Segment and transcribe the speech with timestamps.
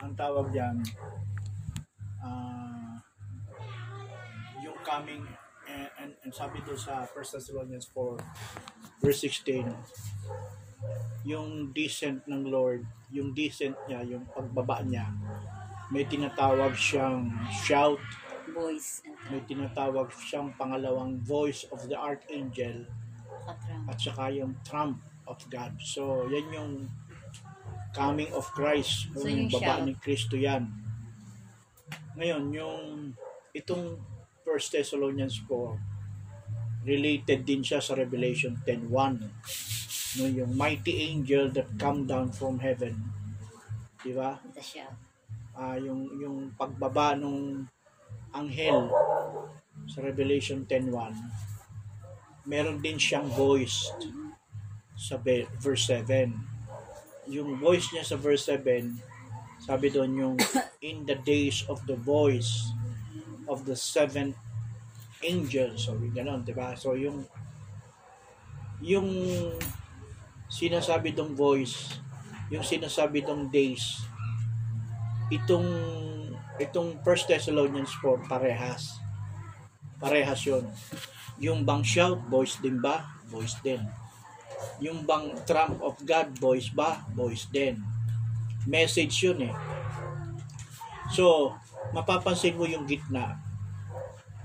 [0.00, 0.76] ang tawag diyan
[2.24, 2.96] ah,
[4.64, 5.24] yung coming
[5.68, 8.16] and, and, and sabi doon sa 1 Thessalonians 4
[9.04, 9.68] verse 16
[11.28, 15.08] yung descent ng Lord yung descent niya yung pagbaba niya
[15.92, 18.00] may tinatawag siyang shout
[18.50, 22.82] Voice may tinatawag siyang pangalawang voice of the archangel
[23.86, 24.98] at saka yung trump
[25.30, 25.78] of God.
[25.78, 26.72] So, yan yung
[27.92, 29.10] coming of Christ.
[29.14, 29.86] So, yung yung baba shout.
[29.86, 30.70] ni Kristo yan.
[32.14, 32.78] Ngayon, yung
[33.54, 33.98] itong
[34.46, 38.90] 1 Thessalonians 4, related din siya sa Revelation 10.1.
[40.18, 42.98] No, yung mighty angel that come down from heaven.
[44.02, 44.40] Di ba?
[45.54, 47.68] Ah, yung, yung pagbaba nung
[48.34, 48.90] anghel
[49.90, 51.50] sa Revelation 10.1
[52.48, 53.90] meron din siyang voice
[54.96, 55.20] sa
[55.60, 56.34] verse 7
[57.30, 58.90] yung voice niya sa verse 7
[59.62, 60.36] sabi doon yung
[60.82, 62.74] in the days of the voice
[63.46, 64.34] of the seventh
[65.22, 66.74] angel so ganon di ba?
[66.74, 67.22] So yung
[68.82, 69.06] yung
[70.50, 72.02] sinasabi dong voice
[72.50, 74.02] yung sinasabi dong days
[75.30, 75.70] itong
[76.58, 79.00] itong 1 Thessalonians 4 parehas.
[79.96, 80.66] Parehas yun.
[81.40, 83.06] Yung bang shout voice din ba?
[83.30, 83.80] Voice din
[84.80, 87.04] yung bang trump of God voice ba?
[87.12, 87.80] Voice din.
[88.64, 89.54] Message yun eh.
[91.12, 91.54] So
[91.92, 93.40] mapapansin mo yung gitna.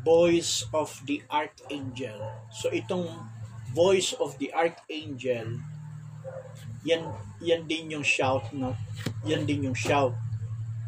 [0.06, 2.20] Voice of the archangel.
[2.54, 3.10] So itong
[3.76, 5.60] voice of the archangel
[6.86, 7.02] yan
[7.42, 8.78] yan din yung shout no?
[9.26, 10.14] Yan din yung shout.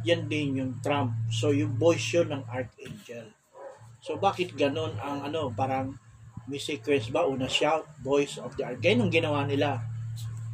[0.05, 1.11] Yan din yung trump.
[1.33, 3.33] So yung voice yun ng archangel.
[3.99, 5.97] So bakit ganun ang ano parang
[6.47, 7.27] may sequence ba?
[7.27, 9.69] Una shout voice of the archangel ganyan ang ginawa nila.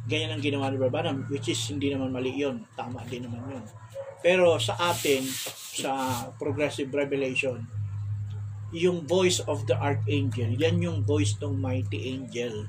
[0.04, 2.66] Ganyan ang ginawa ni Barbanam which is hindi naman mali yun.
[2.74, 3.64] Tama din naman yun.
[4.20, 5.24] Pero sa atin
[5.74, 5.90] sa
[6.36, 7.62] progressive revelation
[8.74, 12.66] yung voice of the archangel yan yung voice ng mighty angel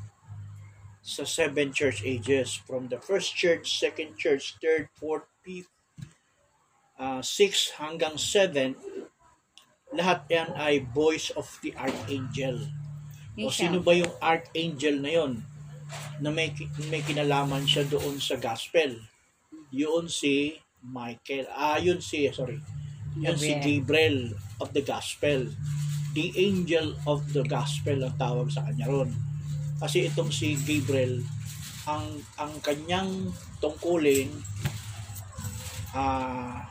[1.06, 2.58] sa seven church ages.
[2.66, 5.70] From the first church, second church, third, fourth, fifth,
[6.98, 8.74] uh, six hanggang seven,
[9.94, 12.58] lahat yan ay voice of the archangel.
[13.36, 15.44] O sino ba yung archangel na yon
[16.24, 16.56] na may,
[16.88, 18.96] may kinalaman siya doon sa gospel?
[19.76, 21.52] Yun si Michael.
[21.52, 22.64] Ah, yun si, sorry.
[23.20, 24.32] Yun si Gabriel
[24.64, 25.52] of the gospel.
[26.16, 29.12] The angel of the gospel ang tawag sa kanya ron.
[29.84, 31.20] Kasi itong si Gabriel,
[31.86, 33.30] ang ang kanyang
[33.62, 34.32] tungkulin
[35.94, 36.66] ah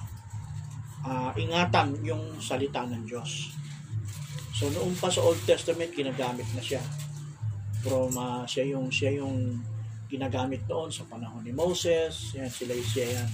[1.04, 3.52] ah, ingatan yung salita ng Diyos.
[4.54, 6.78] So noong pa sa Old Testament ginagamit na siya.
[7.82, 9.59] From ah, siya yung siya yung
[10.06, 13.28] ginagamit noon sa panahon ni Moses, yan sila siya yan.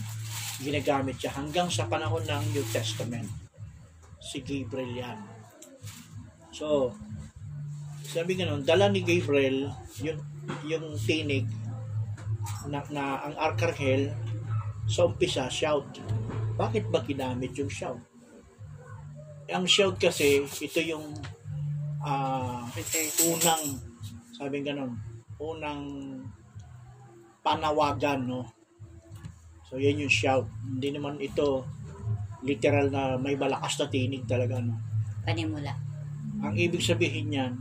[0.65, 3.29] Ginagamit siya hanggang sa panahon ng New Testament.
[4.17, 5.19] Si Gabriel yan.
[6.57, 6.97] So,
[8.01, 9.69] sabi ganun, dala ni Gabriel
[10.01, 10.21] yung,
[10.65, 11.45] yung tinig
[12.67, 14.09] na, na ang arkanghel
[14.89, 15.87] sa umpisa, shout.
[16.57, 18.10] Bakit ba ginamit yung shout?
[19.51, 21.11] Ang shout kasi, ito yung
[22.71, 23.11] Prepare.
[23.29, 23.65] unang,
[24.33, 24.97] sabi ganun,
[25.37, 25.83] unang
[27.43, 28.43] panawagan, no?
[29.69, 30.47] So, yan yung shout.
[30.65, 31.67] Hindi naman ito
[32.41, 34.79] literal na may malakas na tinig talaga, no?
[35.27, 35.77] Panimula.
[36.41, 37.53] Ang ibig sabihin niyan,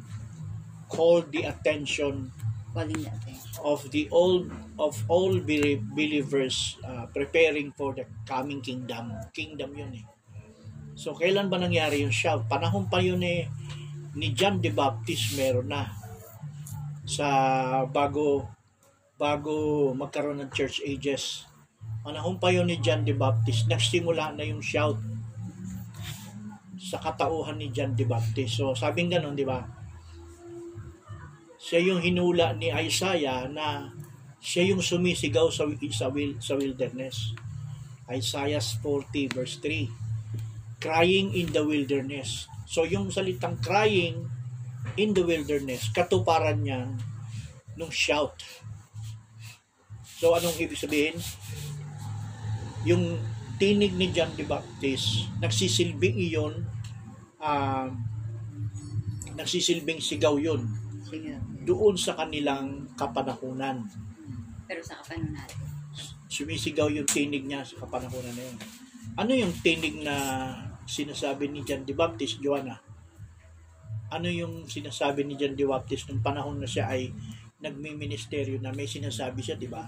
[0.88, 2.31] call the attention
[2.69, 3.59] Calling the attention.
[3.66, 4.45] of the old
[4.77, 9.09] of all belie- believers uh, preparing for the coming kingdom.
[9.33, 10.06] Kingdom yun eh.
[11.00, 12.44] So, kailan ba nangyari yung shout?
[12.52, 13.48] Panahon pa yun eh,
[14.20, 15.88] ni John the Baptist meron na
[17.08, 17.28] sa
[17.88, 18.44] bago
[19.16, 21.48] bago magkaroon ng church ages.
[22.04, 25.00] Panahon pa yun ni John the Baptist, nagsimula na yung shout
[26.76, 28.60] sa katauhan ni John the Baptist.
[28.60, 29.64] So, sabing ganun, di ba?
[31.56, 33.88] Siya yung hinula ni Isaiah na
[34.44, 35.64] siya yung sumisigaw sa,
[35.96, 36.12] sa,
[36.44, 37.31] sa wilderness.
[38.12, 40.08] Isaiah 40 verse 3.
[40.80, 42.48] Crying in the wilderness.
[42.66, 44.31] So, yung salitang crying
[44.96, 46.88] in the wilderness, katuparan niya
[47.76, 48.40] nung shout.
[50.20, 51.20] So, anong ibig sabihin?
[52.88, 53.20] Yung
[53.60, 56.64] tinig ni John the Baptist, nagsisilbing iyon,
[57.44, 57.90] um,
[59.36, 60.64] nagsisilbing sigaw yun
[61.70, 63.86] doon sa kanilang kapanahunan.
[64.66, 65.58] Pero sa kapano natin.
[66.30, 68.58] Sumisigaw yung tinig niya sa kapanahunan na yun.
[69.18, 70.16] Ano yung tinig na
[70.89, 72.81] sinasabi ni John the Baptist, Joanna?
[74.09, 77.13] Ano yung sinasabi ni John the Baptist nung panahon na siya ay
[77.62, 79.86] nagmi-ministeryo na may sinasabi siya, di ba?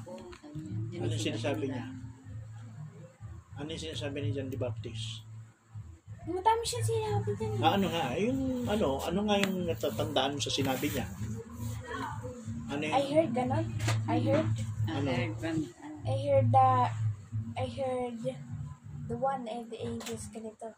[0.94, 1.90] Ano yung sinasabi niya?
[3.58, 5.26] Ano yung sinasabi ni John the Baptist?
[6.22, 7.58] Madami siya sinabi dyan.
[7.66, 8.40] Ah, ano nga, yung
[8.70, 11.10] ano, ano nga yung natatandaan mo sa sinabi niya?
[12.70, 13.66] Ano I yung, heard ganon.
[14.06, 14.50] I heard,
[14.86, 15.10] I Ano?
[15.42, 15.66] ano,
[16.06, 16.70] I heard the,
[17.58, 18.22] I heard
[19.10, 20.70] the one and the angels ganito.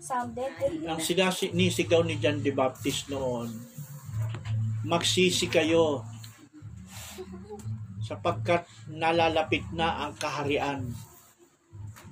[0.00, 0.50] Sounded.
[0.88, 3.52] ang sinasi, nisigaw ni John the Baptist noon,
[4.88, 6.02] magsisi kayo
[8.00, 10.88] sapagkat nalalapit na ang kaharian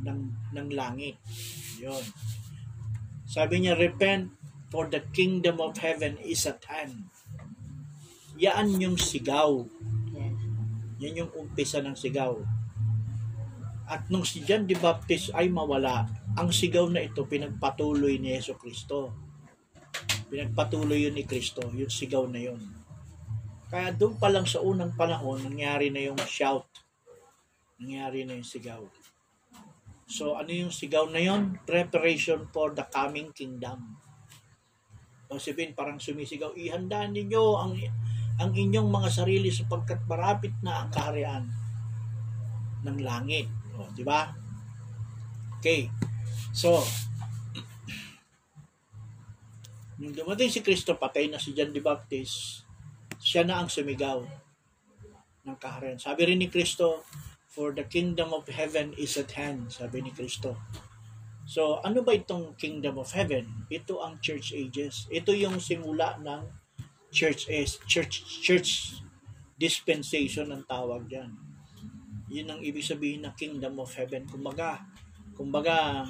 [0.05, 0.21] ng,
[0.55, 1.19] ng langit.
[1.83, 2.05] Yun.
[3.27, 4.31] Sabi niya, repent
[4.71, 7.11] for the kingdom of heaven is at hand.
[8.39, 9.67] Yan yung sigaw.
[11.03, 12.39] Yan yung umpisa ng sigaw.
[13.89, 16.05] At nung si John the Baptist ay mawala,
[16.37, 19.17] ang sigaw na ito pinagpatuloy ni Yeso Kristo.
[20.29, 22.61] Pinagpatuloy yun ni Kristo, yung sigaw na yun.
[23.73, 26.69] Kaya doon pa lang sa unang panahon, nangyari na yung shout.
[27.81, 28.85] Nangyari na yung sigaw.
[30.09, 31.57] So ano yung sigaw na yun?
[31.65, 33.97] Preparation for the coming kingdom.
[35.29, 37.73] O sabihin, parang sumisigaw, ihanda ninyo ang
[38.39, 41.45] ang inyong mga sarili sapagkat marapit na ang kaharian
[42.87, 43.58] ng langit.
[43.79, 44.35] O, di ba?
[45.63, 45.89] Okay.
[46.51, 46.83] So,
[49.99, 52.67] nung dumating si Kristo, patay na si John the Baptist,
[53.23, 54.23] siya na ang sumigaw
[55.47, 55.99] ng kaharian.
[55.99, 57.07] Sabi rin ni Kristo,
[57.49, 60.55] for the kingdom of heaven is at hand, sabi ni Kristo.
[61.49, 63.67] So, ano ba itong kingdom of heaven?
[63.73, 65.09] Ito ang church ages.
[65.09, 66.45] Ito yung simula ng
[67.09, 69.01] church is church church
[69.57, 71.48] dispensation ang tawag diyan.
[72.29, 74.29] Yun ang ibig sabihin ng kingdom of heaven.
[74.29, 74.85] Kumbaga,
[75.33, 76.05] kumbaga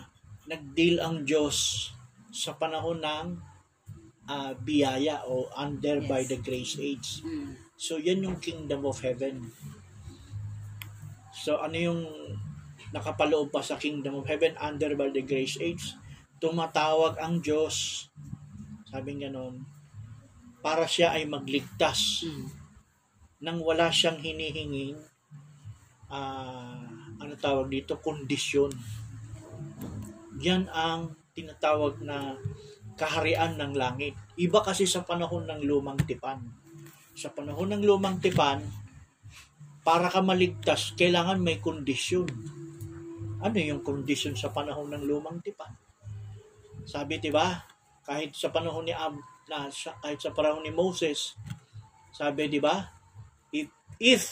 [0.51, 1.91] nagdeal ang Diyos
[2.35, 3.27] sa panahon ng
[4.29, 6.29] ah, biyaya o under by Yes.
[6.29, 7.09] the grace age.
[7.25, 7.57] Mm.
[7.81, 9.49] So, yan yung kingdom of heaven.
[11.33, 12.03] So, ano yung
[12.91, 15.97] nakapaloob pa sa kingdom of heaven under by the grace age?
[16.43, 18.09] Tumatawag ang Diyos,
[18.85, 19.65] sabi nga noon,
[20.61, 22.47] para siya ay magligtas Mm.
[23.41, 24.99] nang wala siyang hinihinging
[26.09, 26.85] ah,
[27.19, 28.73] ano tawag dito, kondisyon.
[30.43, 32.39] Yan ang tinatawag na
[32.99, 34.19] kaharian ng langit.
[34.35, 36.43] Iba kasi sa panahon ng lumang tipan.
[37.15, 38.63] Sa panahon ng lumang tipan,
[39.87, 42.29] para ka maligtas, kailangan may kondisyon.
[43.39, 45.71] Ano yung kondisyon sa panahon ng lumang tipan?
[46.83, 47.63] Sabi, 'di ba?
[48.03, 49.15] Kahit sa panahon ni Ab,
[49.49, 51.39] na, sa, kahit sa panahon ni Moses,
[52.13, 52.85] sabi, 'di ba?
[53.55, 54.23] If if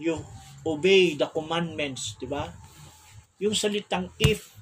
[0.00, 0.18] you
[0.66, 2.50] obey the commandments, 'di ba?
[3.40, 4.52] Yung salitang if,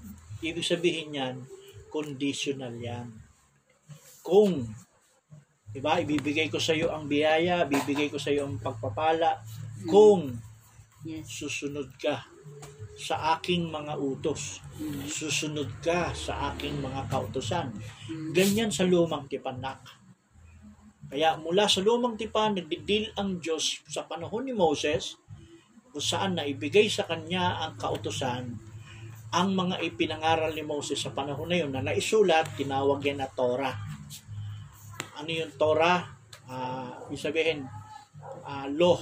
[0.42, 1.36] ibig sabihin niyan,
[1.90, 3.10] conditional 'yan.
[4.22, 4.66] Kung
[5.72, 9.42] 'di ba, ibibigay ko sa iyo ang biyaya, bibigay ko sa iyo ang pagpapala
[9.86, 10.48] kung
[11.06, 11.30] Yes.
[11.30, 12.26] susunod ka
[12.98, 14.58] sa aking mga utos.
[14.74, 15.06] Mm.
[15.06, 17.70] Susunod ka sa aking mga kautosan.
[18.10, 18.34] Mm.
[18.34, 19.78] Ganyan sa lumang tipanak.
[21.08, 25.16] Kaya mula sa lumang tipan, nagdidil ang Diyos sa panahon ni Moses
[25.90, 28.68] kung saan naibigay sa kanya ang kautosan
[29.28, 33.76] ang mga ipinangaral ni Moses sa panahon na yun na naisulat, tinawag yan na Torah.
[35.20, 36.00] Ano yung Torah?
[36.48, 37.68] Ah, ibig sabihin,
[38.48, 38.96] ah, law.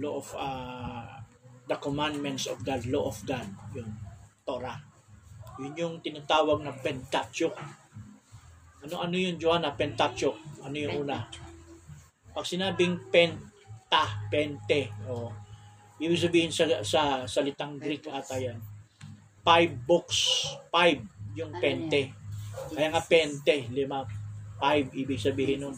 [0.00, 1.20] Law of ah,
[1.68, 3.44] the commandments of God, law of God.
[3.76, 3.92] Yun,
[4.40, 4.80] Torah.
[5.60, 7.52] Yun yung tinatawag na Pentateuch.
[8.82, 9.76] Ano ano yun, Joanna?
[9.76, 10.64] Pentateuch.
[10.64, 11.28] Ano yung una?
[12.32, 13.12] Pag sinabing
[13.92, 15.28] penta, pente, o
[16.00, 18.56] ibig sabihin sa, sa salitang Greek ata yan.
[19.44, 20.48] Five books.
[20.72, 21.04] Five
[21.36, 22.16] yung Ano pente.
[22.72, 24.08] Kaya nga pente, lima.
[24.56, 25.76] Five, ibig sabihin nun.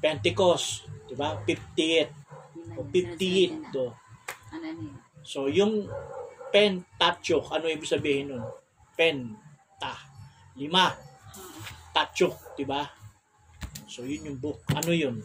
[0.00, 1.36] Pentecost, di ba?
[1.44, 2.80] 58.
[2.80, 3.92] O 58 to.
[4.56, 4.68] Ano?
[5.20, 5.92] So, yung
[6.48, 8.44] pentateuch, ano ibig sabihin nun?
[8.96, 9.92] Penta.
[10.56, 10.88] Lima.
[11.92, 12.88] Tateuch, di ba?
[13.84, 14.64] So, yun yung book.
[14.72, 15.20] Ano yun?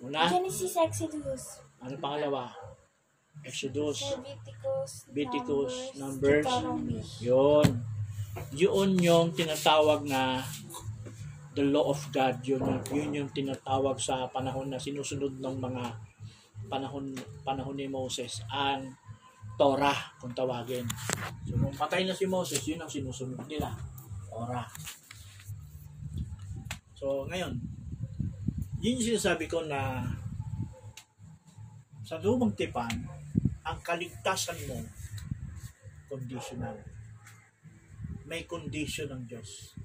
[0.00, 2.48] Una, Genesis, Exodus, ano pangalawa?
[3.44, 7.08] Exodus, Leviticus, Leviticus, Numbers, Numbers.
[7.20, 7.68] Yun.
[8.52, 10.44] Yun yung tinatawag na
[11.56, 12.40] the law of God.
[12.44, 15.84] Yun, yung- yun yung tinatawag sa panahon na sinusunod ng mga
[16.70, 18.94] panahon panahon ni Moses ang
[19.60, 20.88] Torah kung tawagin.
[21.44, 23.68] So nung patay na si Moses, yun ang sinusunod nila.
[24.32, 24.64] Torah.
[26.96, 27.56] So ngayon,
[28.80, 30.00] yun yung sinasabi ko na
[32.00, 32.90] sa lumang tipan,
[33.62, 34.80] ang kaligtasan mo
[36.10, 36.74] conditional.
[38.26, 39.78] May condition ng Diyos.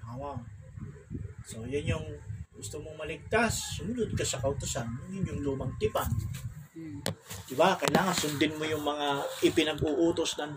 [0.00, 0.40] Tama.
[1.44, 2.06] So, yan yung
[2.54, 6.08] gusto mong maligtas, sumunod ka sa kautosan, yun yung lumang tipan.
[6.72, 7.04] Mm.
[7.44, 7.76] Diba?
[7.76, 10.52] Kailangan sundin mo yung mga ipinag-uutos ng